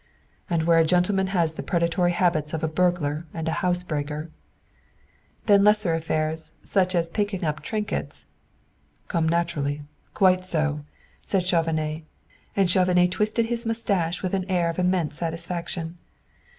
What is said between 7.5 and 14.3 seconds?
trinkets" "Come naturally quite so!" and Chauvenet twisted his mustache